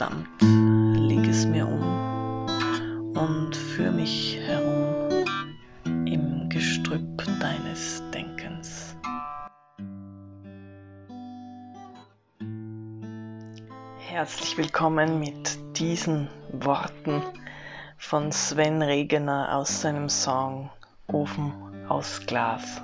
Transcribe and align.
samt 0.00 0.26
leg 0.40 1.28
es 1.28 1.44
mir 1.44 1.68
um 1.68 2.46
und 3.14 3.54
führ 3.54 3.90
mich 3.90 4.34
herum 4.46 5.26
im 6.06 6.48
Gestrüpp 6.48 7.22
deines 7.38 8.02
Denkens. 8.10 8.96
Herzlich 13.98 14.56
willkommen 14.56 15.20
mit 15.20 15.58
diesen 15.78 16.30
Worten 16.50 17.22
von 17.98 18.32
Sven 18.32 18.80
Regener 18.80 19.54
aus 19.54 19.82
seinem 19.82 20.08
Song 20.08 20.70
Ofen 21.08 21.52
aus 21.90 22.24
Glas. 22.24 22.80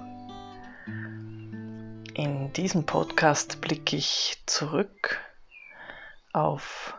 In 2.13 2.53
diesem 2.53 2.85
Podcast 2.85 3.63
blicke 3.63 3.97
ich 3.97 4.43
zurück 4.45 5.19
auf 6.35 6.93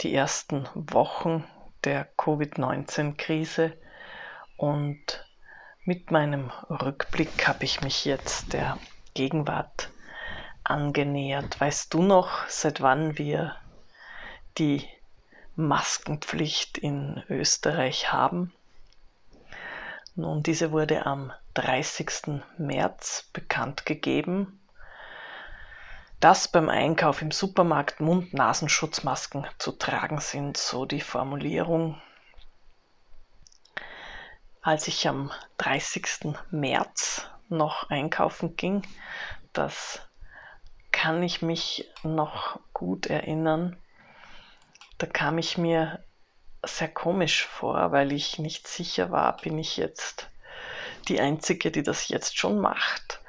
die 0.00 0.14
ersten 0.14 0.68
Wochen 0.74 1.44
der 1.84 2.06
Covid-19-Krise 2.16 3.72
und 4.56 5.24
mit 5.84 6.10
meinem 6.10 6.50
Rückblick 6.68 7.46
habe 7.46 7.64
ich 7.64 7.80
mich 7.80 8.04
jetzt 8.04 8.52
der 8.52 8.78
Gegenwart 9.14 9.90
angenähert. 10.64 11.60
Weißt 11.60 11.94
du 11.94 12.02
noch, 12.02 12.46
seit 12.48 12.80
wann 12.80 13.18
wir 13.18 13.56
die 14.58 14.86
Maskenpflicht 15.54 16.76
in 16.76 17.22
Österreich 17.28 18.12
haben? 18.12 18.52
Nun, 20.16 20.42
diese 20.42 20.72
wurde 20.72 21.06
am 21.06 21.32
30. 21.54 22.42
März 22.58 23.28
bekannt 23.32 23.86
gegeben 23.86 24.58
dass 26.20 26.48
beim 26.48 26.68
Einkauf 26.68 27.22
im 27.22 27.30
Supermarkt 27.30 28.00
Mund-Nasenschutzmasken 28.00 29.46
zu 29.58 29.72
tragen 29.72 30.20
sind, 30.20 30.56
so 30.56 30.86
die 30.86 31.00
Formulierung. 31.00 32.00
Als 34.62 34.88
ich 34.88 35.06
am 35.06 35.30
30. 35.58 36.34
März 36.50 37.26
noch 37.48 37.90
einkaufen 37.90 38.56
ging, 38.56 38.82
das 39.52 40.00
kann 40.90 41.22
ich 41.22 41.42
mich 41.42 41.88
noch 42.02 42.58
gut 42.72 43.06
erinnern, 43.06 43.76
da 44.98 45.06
kam 45.06 45.38
ich 45.38 45.58
mir 45.58 46.02
sehr 46.64 46.88
komisch 46.88 47.44
vor, 47.44 47.92
weil 47.92 48.12
ich 48.12 48.38
nicht 48.38 48.66
sicher 48.66 49.10
war, 49.10 49.36
bin 49.36 49.58
ich 49.58 49.76
jetzt 49.76 50.30
die 51.08 51.20
Einzige, 51.20 51.70
die 51.70 51.82
das 51.82 52.08
jetzt 52.08 52.38
schon 52.38 52.58
macht. 52.58 53.20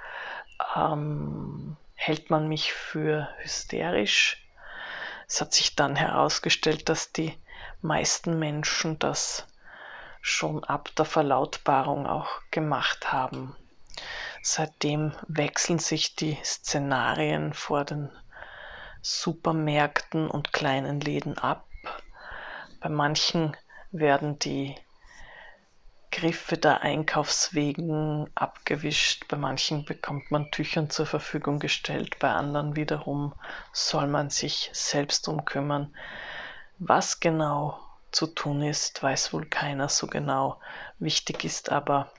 Ähm, 0.75 1.77
hält 1.97 2.29
man 2.29 2.47
mich 2.47 2.71
für 2.71 3.27
hysterisch. 3.39 4.47
Es 5.27 5.41
hat 5.41 5.53
sich 5.53 5.75
dann 5.75 5.97
herausgestellt, 5.97 6.87
dass 6.87 7.11
die 7.11 7.37
meisten 7.81 8.39
Menschen 8.39 8.97
das 8.99 9.45
schon 10.21 10.63
ab 10.63 10.89
der 10.95 11.05
Verlautbarung 11.05 12.07
auch 12.07 12.29
gemacht 12.51 13.11
haben. 13.11 13.55
Seitdem 14.41 15.13
wechseln 15.27 15.79
sich 15.79 16.15
die 16.15 16.37
Szenarien 16.43 17.53
vor 17.53 17.83
den 17.83 18.09
Supermärkten 19.01 20.29
und 20.29 20.53
kleinen 20.53 21.01
Läden 21.01 21.37
ab. 21.37 21.67
Bei 22.79 22.89
manchen 22.89 23.57
werden 23.91 24.37
die 24.39 24.75
Griffe 26.17 26.57
der 26.57 26.81
Einkaufswegen 26.81 28.27
abgewischt, 28.33 29.27
bei 29.27 29.37
manchen 29.37 29.85
bekommt 29.85 30.31
man 30.31 30.49
Tüchern 30.49 30.89
zur 30.89 31.05
Verfügung 31.05 31.59
gestellt, 31.59 32.17
bei 32.17 32.31
anderen 32.31 32.75
wiederum 32.75 33.35
soll 33.71 34.07
man 34.07 34.31
sich 34.31 34.71
selbst 34.73 35.27
umkümmern. 35.27 35.95
Was 36.79 37.19
genau 37.19 37.79
zu 38.09 38.25
tun 38.25 38.63
ist, 38.63 39.03
weiß 39.03 39.31
wohl 39.31 39.45
keiner 39.45 39.89
so 39.89 40.07
genau. 40.07 40.59
Wichtig 40.97 41.45
ist 41.45 41.71
aber 41.71 42.11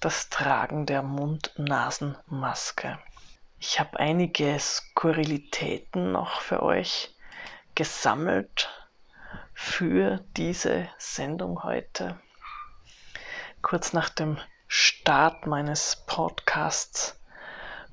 das 0.00 0.28
Tragen 0.28 0.84
der 0.84 1.02
Mund-Nasen-Maske. 1.02 2.98
Ich 3.58 3.80
habe 3.80 3.98
einige 3.98 4.58
Skurrilitäten 4.58 6.12
noch 6.12 6.42
für 6.42 6.62
euch 6.62 7.14
gesammelt 7.74 8.68
für 9.54 10.22
diese 10.36 10.90
Sendung 10.98 11.62
heute 11.62 12.20
kurz 13.66 13.92
nach 13.92 14.10
dem 14.10 14.38
Start 14.68 15.48
meines 15.48 16.04
Podcasts 16.06 17.18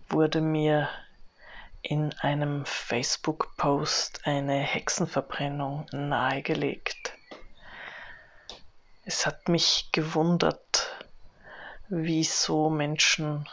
wurde 0.08 0.40
mir 0.40 0.88
in 1.82 2.14
einem 2.20 2.64
Facebook-Post 2.68 4.28
eine 4.28 4.60
Hexenverbrennung 4.60 5.88
nahegelegt. 5.92 7.14
Es 9.04 9.26
hat 9.26 9.50
mich 9.50 9.90
gewundert, 9.92 10.96
wieso 11.90 12.70
Menschen 12.70 13.50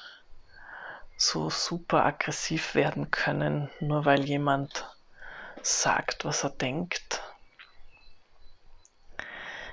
so 1.16 1.48
super 1.48 2.04
aggressiv 2.04 2.74
werden 2.74 3.10
können, 3.10 3.70
nur 3.80 4.04
weil 4.04 4.26
jemand 4.26 4.94
sagt, 5.62 6.26
was 6.26 6.44
er 6.44 6.50
denkt. 6.50 7.22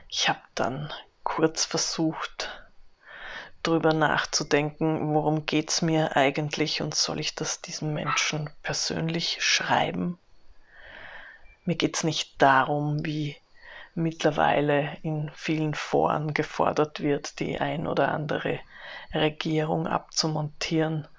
Ich 0.08 0.30
habe 0.30 0.40
dann 0.56 0.94
kurz 1.28 1.66
versucht, 1.66 2.50
drüber 3.62 3.94
nachzudenken, 3.94 5.14
worum 5.14 5.46
geht's 5.46 5.82
mir 5.82 6.16
eigentlich 6.16 6.82
und 6.82 6.96
soll 6.96 7.20
ich 7.20 7.36
das 7.36 7.62
diesem 7.62 7.94
Menschen 7.94 8.50
persönlich 8.64 9.38
schreiben? 9.42 10.18
Mir 11.66 11.76
geht's 11.76 12.06
nicht 12.06 12.42
darum, 12.42 13.06
wie 13.06 13.36
mittlerweile 13.94 14.96
in 15.02 15.30
vielen 15.36 15.74
Foren 15.74 16.34
gefordert 16.34 17.02
wird, 17.02 17.42
die 17.42 17.60
ein 17.60 17.88
oder 17.88 18.14
andere 18.14 18.62
Regierung 19.14 19.86
abzumontieren. 19.86 21.10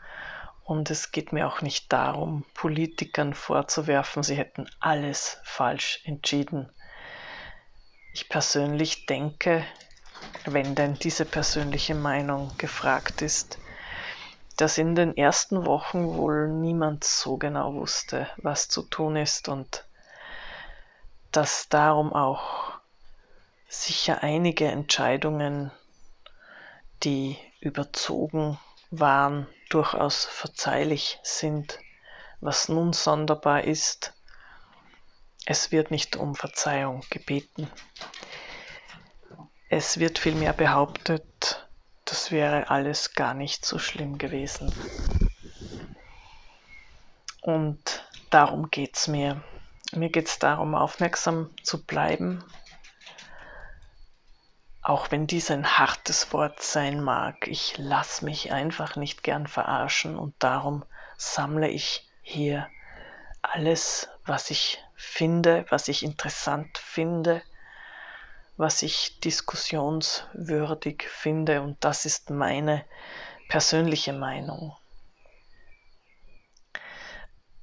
Und 0.64 0.90
es 0.90 1.12
geht 1.12 1.34
mir 1.34 1.46
auch 1.46 1.60
nicht 1.60 1.92
darum, 1.92 2.46
Politikern 2.54 3.34
vorzuwerfen, 3.34 4.22
sie 4.22 4.36
hätten 4.36 4.70
alles 4.80 5.38
falsch 5.44 6.00
entschieden. 6.04 6.70
Ich 8.14 8.30
persönlich 8.30 9.04
denke, 9.04 9.66
wenn 10.44 10.74
denn 10.74 10.94
diese 10.94 11.24
persönliche 11.24 11.94
Meinung 11.94 12.52
gefragt 12.58 13.22
ist, 13.22 13.58
dass 14.56 14.78
in 14.78 14.94
den 14.94 15.16
ersten 15.16 15.66
Wochen 15.66 16.04
wohl 16.04 16.48
niemand 16.48 17.04
so 17.04 17.36
genau 17.36 17.74
wusste, 17.74 18.28
was 18.38 18.68
zu 18.68 18.82
tun 18.82 19.16
ist 19.16 19.48
und 19.48 19.84
dass 21.30 21.68
darum 21.68 22.12
auch 22.12 22.72
sicher 23.68 24.22
einige 24.22 24.66
Entscheidungen, 24.66 25.70
die 27.04 27.38
überzogen 27.60 28.58
waren, 28.90 29.46
durchaus 29.68 30.24
verzeihlich 30.24 31.20
sind. 31.22 31.78
Was 32.40 32.68
nun 32.68 32.92
sonderbar 32.92 33.64
ist, 33.64 34.14
es 35.44 35.70
wird 35.70 35.90
nicht 35.90 36.16
um 36.16 36.34
Verzeihung 36.34 37.04
gebeten. 37.10 37.70
Es 39.70 39.98
wird 39.98 40.18
vielmehr 40.18 40.54
behauptet, 40.54 41.68
das 42.06 42.30
wäre 42.30 42.70
alles 42.70 43.12
gar 43.12 43.34
nicht 43.34 43.66
so 43.66 43.78
schlimm 43.78 44.16
gewesen. 44.16 44.74
Und 47.42 48.08
darum 48.30 48.70
geht 48.70 48.96
es 48.96 49.08
mir. 49.08 49.42
Mir 49.92 50.08
geht 50.08 50.28
es 50.28 50.38
darum, 50.38 50.74
aufmerksam 50.74 51.50
zu 51.62 51.84
bleiben, 51.84 52.42
auch 54.80 55.10
wenn 55.10 55.26
dies 55.26 55.50
ein 55.50 55.78
hartes 55.78 56.32
Wort 56.32 56.62
sein 56.62 57.02
mag. 57.02 57.46
Ich 57.46 57.76
lasse 57.76 58.24
mich 58.24 58.52
einfach 58.52 58.96
nicht 58.96 59.22
gern 59.22 59.46
verarschen 59.46 60.18
und 60.18 60.34
darum 60.38 60.82
sammle 61.18 61.68
ich 61.68 62.08
hier 62.22 62.70
alles, 63.42 64.08
was 64.24 64.50
ich 64.50 64.82
finde, 64.94 65.66
was 65.68 65.88
ich 65.88 66.02
interessant 66.02 66.78
finde, 66.78 67.42
was 68.58 68.82
ich 68.82 69.20
diskussionswürdig 69.20 71.04
finde 71.08 71.62
und 71.62 71.78
das 71.80 72.04
ist 72.04 72.28
meine 72.28 72.84
persönliche 73.48 74.12
Meinung. 74.12 74.76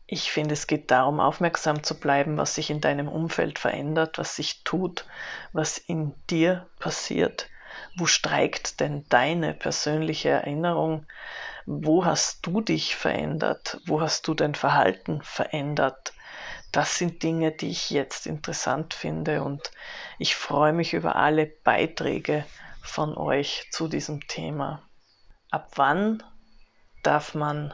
Ich 0.07 0.31
finde, 0.31 0.53
es 0.53 0.67
geht 0.67 0.91
darum, 0.91 1.19
aufmerksam 1.19 1.83
zu 1.83 1.99
bleiben, 1.99 2.37
was 2.37 2.55
sich 2.55 2.69
in 2.69 2.79
deinem 2.79 3.09
Umfeld 3.09 3.59
verändert, 3.59 4.17
was 4.17 4.35
sich 4.35 4.63
tut, 4.63 5.05
was 5.51 5.77
in 5.77 6.13
dir 6.29 6.67
passiert. 6.79 7.49
Wo 7.97 8.05
streikt 8.05 8.79
denn 8.79 9.05
deine 9.09 9.53
persönliche 9.53 10.29
Erinnerung? 10.29 11.05
Wo 11.65 12.05
hast 12.05 12.45
du 12.45 12.61
dich 12.61 12.95
verändert? 12.95 13.81
Wo 13.85 13.99
hast 13.99 14.27
du 14.27 14.33
dein 14.33 14.55
Verhalten 14.55 15.21
verändert? 15.23 16.13
Das 16.75 16.97
sind 16.97 17.23
Dinge, 17.23 17.53
die 17.53 17.69
ich 17.69 17.89
jetzt 17.89 18.27
interessant 18.27 18.93
finde 18.93 19.43
und 19.43 19.71
ich 20.19 20.35
freue 20.35 20.73
mich 20.73 20.93
über 20.93 21.15
alle 21.15 21.45
Beiträge 21.45 22.43
von 22.81 23.15
euch 23.17 23.69
zu 23.71 23.87
diesem 23.87 24.27
Thema. 24.27 24.81
Ab 25.51 25.71
wann 25.75 26.21
darf 27.01 27.33
man 27.33 27.73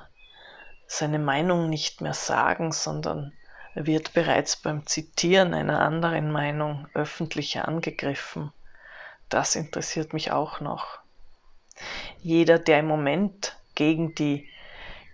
seine 0.86 1.18
Meinung 1.18 1.68
nicht 1.68 2.02
mehr 2.02 2.14
sagen, 2.14 2.72
sondern 2.72 3.34
wird 3.74 4.14
bereits 4.14 4.56
beim 4.56 4.86
Zitieren 4.86 5.56
einer 5.56 5.80
anderen 5.80 6.32
Meinung 6.32 6.88
öffentlich 6.94 7.60
angegriffen. 7.60 8.54
Das 9.30 9.56
interessiert 9.56 10.14
mich 10.14 10.32
auch 10.32 10.60
noch. 10.60 11.00
Jeder, 12.20 12.60
der 12.60 12.82
im 12.82 12.88
Moment 12.88 13.58
gegen 13.74 14.14
die 14.14 14.48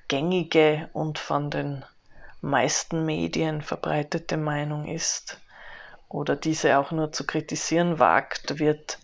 gängige 0.09 0.89
und 0.91 1.19
von 1.19 1.49
den 1.49 1.85
meisten 2.41 3.05
Medien 3.05 3.61
verbreitete 3.61 4.37
Meinung 4.37 4.87
ist 4.87 5.39
oder 6.09 6.35
diese 6.35 6.77
auch 6.77 6.91
nur 6.91 7.11
zu 7.11 7.25
kritisieren 7.25 7.99
wagt, 7.99 8.59
wird 8.59 8.99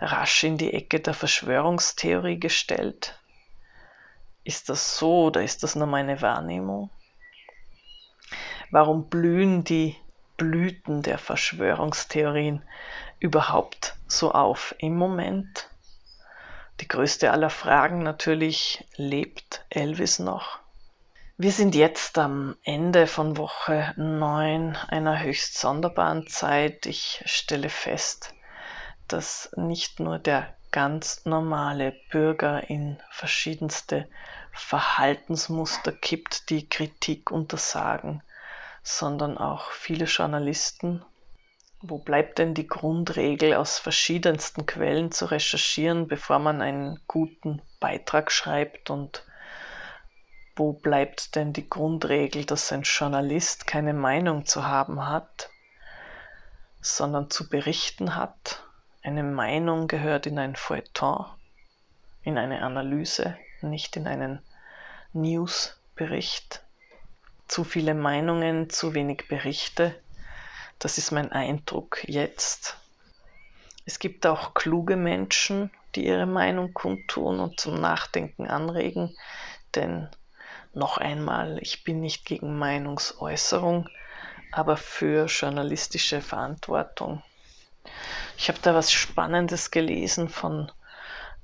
rasch 0.00 0.44
in 0.44 0.58
die 0.58 0.72
Ecke 0.72 1.00
der 1.00 1.14
Verschwörungstheorie 1.14 2.38
gestellt. 2.38 3.18
Ist 4.44 4.68
das 4.68 4.96
so 4.96 5.24
oder 5.26 5.42
ist 5.42 5.62
das 5.62 5.74
nur 5.74 5.86
meine 5.86 6.22
Wahrnehmung? 6.22 6.90
Warum 8.70 9.08
blühen 9.08 9.64
die 9.64 9.96
Blüten 10.36 11.02
der 11.02 11.18
Verschwörungstheorien 11.18 12.62
überhaupt 13.18 13.96
so 14.06 14.32
auf 14.32 14.74
im 14.78 14.96
Moment? 14.96 15.68
Die 16.80 16.88
größte 16.88 17.32
aller 17.32 17.50
Fragen 17.50 18.02
natürlich, 18.02 18.86
lebt 18.96 19.64
Elvis 19.68 20.18
noch? 20.18 20.57
Wir 21.40 21.52
sind 21.52 21.76
jetzt 21.76 22.18
am 22.18 22.56
Ende 22.64 23.06
von 23.06 23.36
Woche 23.36 23.94
9 23.96 24.76
einer 24.88 25.22
höchst 25.22 25.56
sonderbaren 25.56 26.26
Zeit. 26.26 26.84
Ich 26.84 27.22
stelle 27.26 27.68
fest, 27.68 28.34
dass 29.06 29.48
nicht 29.54 30.00
nur 30.00 30.18
der 30.18 30.52
ganz 30.72 31.26
normale 31.26 31.94
Bürger 32.10 32.68
in 32.68 32.98
verschiedenste 33.12 34.08
Verhaltensmuster 34.50 35.92
kippt, 35.92 36.50
die 36.50 36.68
Kritik 36.68 37.30
untersagen, 37.30 38.20
sondern 38.82 39.38
auch 39.38 39.70
viele 39.70 40.06
Journalisten. 40.06 41.04
Wo 41.80 41.98
bleibt 41.98 42.40
denn 42.40 42.54
die 42.54 42.66
Grundregel, 42.66 43.54
aus 43.54 43.78
verschiedensten 43.78 44.66
Quellen 44.66 45.12
zu 45.12 45.26
recherchieren, 45.26 46.08
bevor 46.08 46.40
man 46.40 46.62
einen 46.62 47.00
guten 47.06 47.62
Beitrag 47.78 48.32
schreibt 48.32 48.90
und 48.90 49.22
wo 50.58 50.72
bleibt 50.72 51.36
denn 51.36 51.52
die 51.52 51.68
Grundregel, 51.68 52.44
dass 52.44 52.72
ein 52.72 52.82
Journalist 52.82 53.66
keine 53.66 53.94
Meinung 53.94 54.44
zu 54.44 54.66
haben 54.66 55.08
hat, 55.08 55.50
sondern 56.80 57.30
zu 57.30 57.48
berichten 57.48 58.16
hat? 58.16 58.62
Eine 59.02 59.22
Meinung 59.22 59.86
gehört 59.86 60.26
in 60.26 60.38
ein 60.38 60.56
Feuilleton, 60.56 61.26
in 62.22 62.36
eine 62.36 62.62
Analyse, 62.62 63.38
nicht 63.62 63.96
in 63.96 64.06
einen 64.06 64.42
Newsbericht. 65.12 66.62
Zu 67.46 67.64
viele 67.64 67.94
Meinungen, 67.94 68.68
zu 68.68 68.94
wenig 68.94 69.28
Berichte. 69.28 69.94
Das 70.78 70.98
ist 70.98 71.12
mein 71.12 71.32
Eindruck 71.32 72.04
jetzt. 72.06 72.76
Es 73.86 73.98
gibt 73.98 74.26
auch 74.26 74.52
kluge 74.52 74.96
Menschen, 74.96 75.70
die 75.94 76.04
ihre 76.04 76.26
Meinung 76.26 76.74
kundtun 76.74 77.40
und 77.40 77.58
zum 77.58 77.80
Nachdenken 77.80 78.46
anregen, 78.46 79.16
denn 79.74 80.10
noch 80.74 80.98
einmal, 80.98 81.58
ich 81.60 81.84
bin 81.84 82.00
nicht 82.00 82.24
gegen 82.24 82.58
Meinungsäußerung, 82.58 83.88
aber 84.52 84.76
für 84.76 85.26
journalistische 85.26 86.20
Verantwortung. 86.20 87.22
Ich 88.36 88.48
habe 88.48 88.58
da 88.62 88.74
was 88.74 88.92
Spannendes 88.92 89.70
gelesen 89.70 90.28
von 90.28 90.70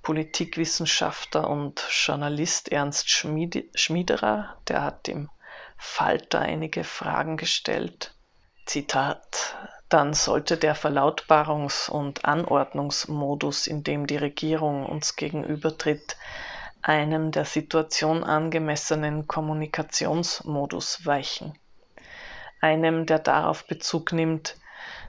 Politikwissenschaftler 0.03 1.49
und 1.49 1.83
Journalist 1.91 2.71
Ernst 2.71 3.09
Schmiederer. 3.09 4.59
Der 4.69 4.83
hat 4.83 5.09
im 5.09 5.31
Falter 5.77 6.41
einige 6.41 6.85
Fragen 6.85 7.37
gestellt. 7.37 8.15
Zitat. 8.67 9.57
Dann 9.89 10.15
sollte 10.15 10.57
der 10.57 10.77
Verlautbarungs- 10.77 11.91
und 11.91 12.25
Anordnungsmodus, 12.25 13.67
in 13.67 13.85
dem 13.85 14.07
die 14.07 14.17
Regierung 14.17 14.87
uns 14.87 15.17
gegenübertritt, 15.17 16.17
einem 16.87 17.31
der 17.31 17.47
Situation 17.47 18.25
angemessenen 18.25 19.27
Kommunikationsmodus 19.27 21.07
weichen, 21.07 21.59
einem, 22.61 23.07
der 23.07 23.21
darauf 23.21 23.67
Bezug 23.67 24.13
nimmt, 24.13 24.59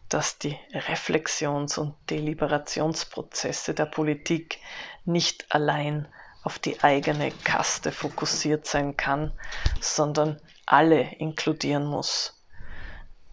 dass 0.08 0.38
die 0.38 0.58
Reflexions- 0.72 1.78
und 1.78 1.94
Deliberationsprozesse 2.10 3.74
der 3.74 3.88
Politik 3.88 4.60
nicht 5.04 5.52
allein 5.54 6.08
auf 6.44 6.60
die 6.60 6.82
eigene 6.82 7.32
Kaste 7.44 7.92
fokussiert 7.92 8.66
sein 8.66 8.96
kann, 8.96 9.34
sondern 9.82 10.40
alle 10.66 11.02
inkludieren 11.18 11.86
muss. 11.86 12.42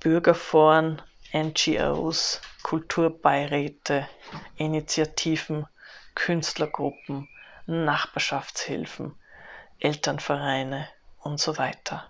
Bürgerforen, 0.01 1.01
NGOs, 1.33 2.41
Kulturbeiräte, 2.65 4.09
Initiativen, 4.57 5.67
Künstlergruppen, 6.17 7.29
Nachbarschaftshilfen, 7.67 9.15
Elternvereine 9.79 10.89
und 11.21 11.41
so 11.41 11.59
weiter. 11.59 12.09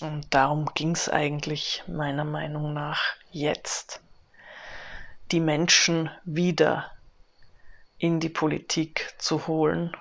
Und 0.00 0.34
darum 0.34 0.70
ging 0.74 0.92
es 0.92 1.08
eigentlich 1.08 1.84
meiner 1.86 2.24
Meinung 2.24 2.72
nach 2.72 3.14
jetzt, 3.30 4.02
die 5.30 5.40
Menschen 5.40 6.10
wieder 6.24 6.90
in 7.98 8.20
die 8.20 8.28
Politik 8.28 9.14
zu 9.18 9.46
holen 9.46 9.96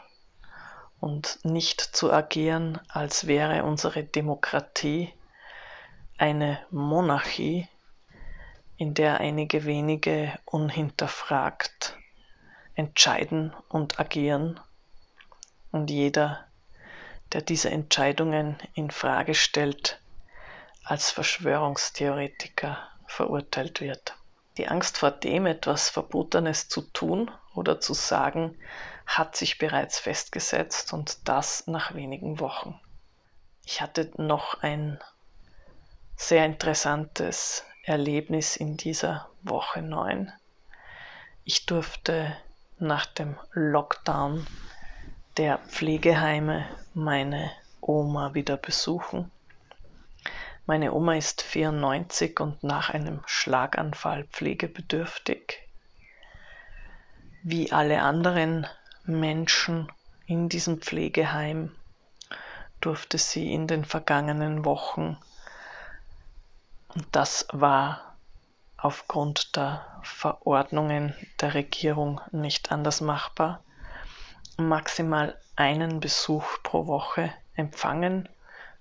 und 0.99 1.39
nicht 1.43 1.81
zu 1.81 2.11
agieren, 2.11 2.79
als 2.87 3.27
wäre 3.27 3.63
unsere 3.63 4.03
Demokratie 4.03 5.13
eine 6.17 6.59
Monarchie, 6.71 7.67
in 8.77 8.93
der 8.93 9.19
einige 9.19 9.65
wenige 9.65 10.37
unhinterfragt 10.45 11.97
entscheiden 12.75 13.53
und 13.69 13.99
agieren 13.99 14.59
und 15.71 15.89
jeder, 15.89 16.45
der 17.31 17.41
diese 17.41 17.69
Entscheidungen 17.69 18.57
in 18.73 18.91
Frage 18.91 19.35
stellt, 19.35 19.99
als 20.83 21.11
Verschwörungstheoretiker 21.11 22.77
verurteilt 23.07 23.81
wird. 23.81 24.15
Die 24.57 24.67
Angst 24.67 24.97
vor 24.97 25.11
dem, 25.11 25.45
etwas 25.45 25.89
Verbotenes 25.89 26.67
zu 26.67 26.81
tun 26.81 27.31
oder 27.55 27.79
zu 27.79 27.93
sagen, 27.93 28.57
hat 29.05 29.35
sich 29.35 29.57
bereits 29.57 29.99
festgesetzt 29.99 30.93
und 30.93 31.27
das 31.27 31.67
nach 31.67 31.93
wenigen 31.93 32.39
Wochen. 32.39 32.79
Ich 33.65 33.81
hatte 33.81 34.11
noch 34.17 34.61
ein 34.61 34.99
sehr 36.15 36.45
interessantes 36.45 37.65
Erlebnis 37.83 38.55
in 38.55 38.77
dieser 38.77 39.29
Woche 39.41 39.81
9. 39.81 40.31
Ich 41.43 41.65
durfte 41.65 42.37
nach 42.83 43.05
dem 43.05 43.35
Lockdown 43.53 44.45
der 45.37 45.57
Pflegeheime 45.57 46.65
meine 46.93 47.51
Oma 47.81 48.33
wieder 48.33 48.57
besuchen. 48.57 49.31
Meine 50.65 50.93
Oma 50.93 51.15
ist 51.15 51.41
94 51.41 52.39
und 52.39 52.63
nach 52.63 52.89
einem 52.89 53.21
Schlaganfall 53.25 54.25
pflegebedürftig. 54.25 55.59
Wie 57.41 57.71
alle 57.71 58.01
anderen 58.01 58.67
Menschen 59.05 59.91
in 60.25 60.47
diesem 60.47 60.81
Pflegeheim 60.81 61.75
durfte 62.79 63.17
sie 63.17 63.53
in 63.53 63.67
den 63.67 63.83
vergangenen 63.83 64.63
Wochen, 64.65 65.17
und 66.95 67.07
das 67.11 67.47
war 67.51 68.12
aufgrund 68.83 69.55
der 69.55 70.01
Verordnungen 70.03 71.15
der 71.39 71.53
Regierung 71.53 72.19
nicht 72.31 72.73
anders 72.73 72.99
machbar, 72.99 73.63
maximal 74.57 75.39
einen 75.55 76.01
Besuch 76.01 76.43
pro 76.63 76.85
Woche 76.85 77.33
empfangen 77.55 78.27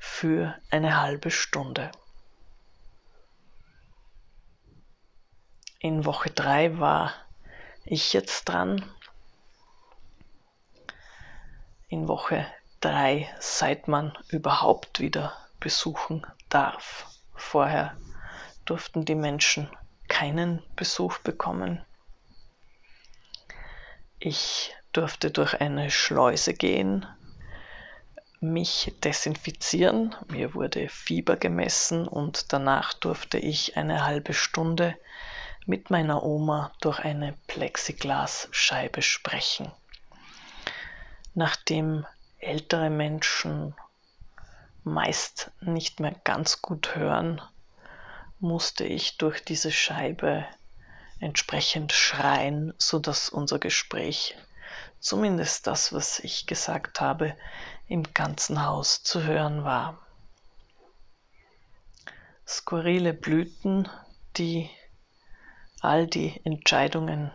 für 0.01 0.57
eine 0.71 1.01
halbe 1.01 1.31
Stunde. 1.31 1.93
In 5.79 6.05
Woche 6.05 6.31
3 6.31 6.81
war 6.81 7.13
ich 7.85 8.13
jetzt 8.13 8.49
dran. 8.49 8.85
In 11.89 12.09
Woche 12.09 12.45
3, 12.81 13.33
seit 13.39 13.87
man 13.87 14.19
überhaupt 14.31 14.99
wieder 14.99 15.33
besuchen 15.61 16.27
darf. 16.49 17.07
Vorher 17.37 17.97
durften 18.65 19.05
die 19.05 19.15
Menschen 19.15 19.71
keinen 20.13 20.63
Besuch 20.77 21.19
bekommen. 21.21 21.83
Ich 24.19 24.75
durfte 24.93 25.31
durch 25.31 25.59
eine 25.59 25.91
Schleuse 25.91 26.53
gehen, 26.53 27.07
mich 28.39 28.95
desinfizieren. 29.03 30.15
Mir 30.29 30.53
wurde 30.53 30.91
Fieber 30.91 31.37
gemessen 31.37 32.07
und 32.07 32.53
danach 32.53 32.93
durfte 32.93 33.39
ich 33.39 33.79
eine 33.79 34.05
halbe 34.05 34.35
Stunde 34.35 34.95
mit 35.65 35.89
meiner 35.89 36.23
Oma 36.23 36.73
durch 36.83 36.99
eine 36.99 37.35
Plexiglasscheibe 37.47 39.01
sprechen. 39.01 39.73
Nachdem 41.33 42.05
ältere 42.39 42.91
Menschen 42.91 43.75
meist 44.85 45.53
nicht 45.63 46.01
mehr 46.01 46.15
ganz 46.23 46.61
gut 46.61 46.97
hören, 46.97 47.41
musste 48.43 48.85
ich 48.85 49.19
durch 49.19 49.45
diese 49.45 49.71
Scheibe 49.71 50.45
entsprechend 51.21 51.93
schreien, 51.93 52.75
sodass 52.77 53.29
unser 53.29 53.61
Gespräch, 53.61 54.37
zumindest 54.99 55.69
das, 55.69 55.93
was 55.93 56.19
ich 56.19 56.47
gesagt 56.47 57.01
habe, 57.01 57.37
im 57.87 58.03
ganzen 58.15 58.67
Haus 58.67 59.05
zu 59.05 59.23
hören 59.23 59.63
war. 59.63 60.05
Skurrile 62.47 63.15
Blüten, 63.15 63.89
die 64.37 64.69
all 65.81 66.09
die 66.09 66.41
Entscheidungen 66.45 67.31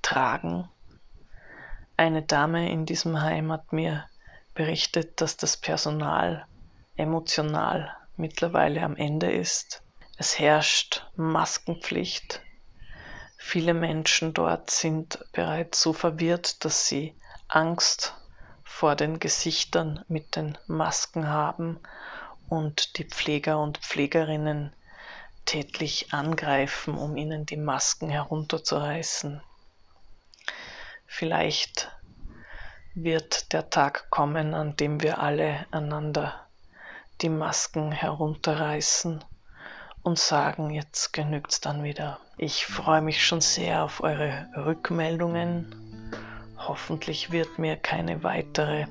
tragen. 0.00 0.68
Eine 1.98 2.22
Dame 2.22 2.70
in 2.70 2.86
diesem 2.86 3.20
Heim 3.20 3.52
hat 3.52 3.72
mir 3.74 4.08
berichtet, 4.54 5.20
dass 5.20 5.36
das 5.36 5.58
Personal 5.58 6.46
emotional 6.96 7.94
mittlerweile 8.16 8.82
am 8.82 8.96
Ende 8.96 9.30
ist. 9.30 9.82
Es 10.20 10.36
herrscht 10.40 11.06
Maskenpflicht. 11.14 12.42
Viele 13.36 13.72
Menschen 13.72 14.34
dort 14.34 14.68
sind 14.68 15.24
bereits 15.30 15.80
so 15.80 15.92
verwirrt, 15.92 16.64
dass 16.64 16.88
sie 16.88 17.14
Angst 17.46 18.16
vor 18.64 18.96
den 18.96 19.20
Gesichtern 19.20 20.04
mit 20.08 20.34
den 20.34 20.58
Masken 20.66 21.28
haben 21.28 21.78
und 22.48 22.98
die 22.98 23.04
Pfleger 23.04 23.60
und 23.60 23.78
Pflegerinnen 23.78 24.72
tätlich 25.44 26.12
angreifen, 26.12 26.98
um 26.98 27.16
ihnen 27.16 27.46
die 27.46 27.56
Masken 27.56 28.10
herunterzureißen. 28.10 29.40
Vielleicht 31.06 31.92
wird 32.92 33.52
der 33.52 33.70
Tag 33.70 34.10
kommen, 34.10 34.52
an 34.52 34.74
dem 34.74 35.00
wir 35.00 35.20
alle 35.20 35.64
einander 35.70 36.48
die 37.20 37.28
Masken 37.28 37.92
herunterreißen 37.92 39.24
und 40.08 40.18
sagen, 40.18 40.70
jetzt 40.70 41.12
genügt's 41.12 41.60
dann 41.60 41.82
wieder. 41.82 42.18
Ich 42.38 42.64
freue 42.64 43.02
mich 43.02 43.24
schon 43.24 43.42
sehr 43.42 43.84
auf 43.84 44.02
eure 44.02 44.48
Rückmeldungen. 44.56 46.10
Hoffentlich 46.56 47.30
wird 47.30 47.58
mir 47.58 47.76
keine 47.76 48.22
weitere 48.22 48.86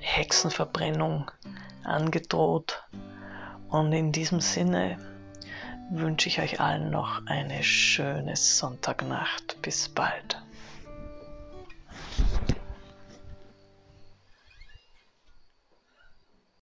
Hexenverbrennung 0.00 1.30
angedroht. 1.84 2.82
Und 3.68 3.92
in 3.92 4.10
diesem 4.10 4.40
Sinne 4.40 4.98
wünsche 5.92 6.28
ich 6.28 6.40
euch 6.40 6.60
allen 6.60 6.90
noch 6.90 7.24
eine 7.26 7.62
schöne 7.62 8.34
Sonntagnacht. 8.34 9.62
Bis 9.62 9.88
bald. 9.90 10.41